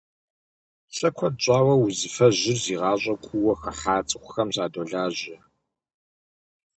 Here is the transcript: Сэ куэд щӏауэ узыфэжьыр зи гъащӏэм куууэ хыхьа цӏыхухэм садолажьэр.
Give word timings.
Сэ 0.95 1.09
куэд 1.15 1.35
щӏауэ 1.43 1.73
узыфэжьыр 1.77 2.59
зи 2.63 2.75
гъащӏэм 2.79 3.17
куууэ 3.25 3.53
хыхьа 3.61 3.95
цӏыхухэм 4.07 4.49
садолажьэр. 4.55 5.41